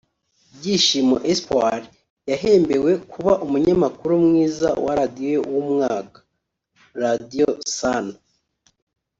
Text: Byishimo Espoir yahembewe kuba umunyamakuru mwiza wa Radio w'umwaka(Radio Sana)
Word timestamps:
Byishimo 0.57 1.15
Espoir 1.31 1.81
yahembewe 2.31 2.91
kuba 3.11 3.33
umunyamakuru 3.45 4.13
mwiza 4.25 4.69
wa 4.85 4.93
Radio 4.99 5.37
w'umwaka(Radio 5.51 7.47
Sana) 7.77 8.13